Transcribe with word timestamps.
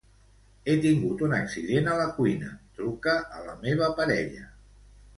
He 0.71 0.73
tingut 0.85 1.21
un 1.27 1.35
accident 1.41 1.91
a 1.93 1.99
la 2.01 2.09
cuina; 2.17 2.51
truca 2.81 3.17
a 3.39 3.47
la 3.51 3.57
meva 3.63 3.95
parella. 4.03 4.53